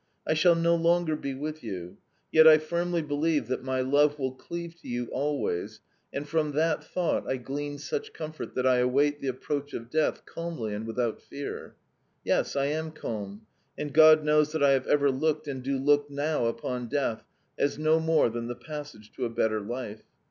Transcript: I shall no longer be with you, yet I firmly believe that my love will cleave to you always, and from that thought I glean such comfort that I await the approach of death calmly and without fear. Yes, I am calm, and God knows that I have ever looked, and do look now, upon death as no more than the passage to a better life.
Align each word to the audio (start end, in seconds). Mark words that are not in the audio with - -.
I 0.25 0.33
shall 0.33 0.55
no 0.55 0.73
longer 0.73 1.15
be 1.15 1.35
with 1.35 1.63
you, 1.63 1.97
yet 2.31 2.47
I 2.47 2.57
firmly 2.57 3.03
believe 3.03 3.45
that 3.49 3.63
my 3.63 3.81
love 3.81 4.17
will 4.17 4.31
cleave 4.31 4.73
to 4.81 4.87
you 4.87 5.05
always, 5.11 5.79
and 6.11 6.27
from 6.27 6.53
that 6.53 6.83
thought 6.83 7.27
I 7.29 7.37
glean 7.37 7.77
such 7.77 8.11
comfort 8.11 8.55
that 8.55 8.65
I 8.65 8.77
await 8.79 9.21
the 9.21 9.27
approach 9.27 9.75
of 9.75 9.91
death 9.91 10.25
calmly 10.25 10.73
and 10.73 10.87
without 10.87 11.21
fear. 11.21 11.75
Yes, 12.23 12.55
I 12.55 12.65
am 12.65 12.89
calm, 12.91 13.45
and 13.77 13.93
God 13.93 14.23
knows 14.23 14.51
that 14.53 14.63
I 14.63 14.71
have 14.71 14.87
ever 14.87 15.11
looked, 15.11 15.47
and 15.47 15.61
do 15.61 15.77
look 15.77 16.09
now, 16.09 16.47
upon 16.47 16.87
death 16.87 17.23
as 17.59 17.77
no 17.77 17.99
more 17.99 18.31
than 18.31 18.47
the 18.47 18.55
passage 18.55 19.11
to 19.17 19.25
a 19.25 19.29
better 19.29 19.61
life. 19.61 20.01